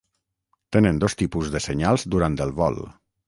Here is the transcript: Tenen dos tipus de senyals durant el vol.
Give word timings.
Tenen 0.77 1.01
dos 1.03 1.15
tipus 1.19 1.51
de 1.57 1.63
senyals 1.67 2.07
durant 2.15 2.39
el 2.49 2.55
vol. 2.63 2.81